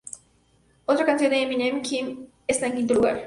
Otra 0.87 1.05
canción 1.05 1.29
de 1.29 1.43
Eminem, 1.43 1.79
"Kim", 1.83 2.25
está 2.47 2.65
en 2.65 2.73
quinto 2.77 2.95
lugar. 2.95 3.19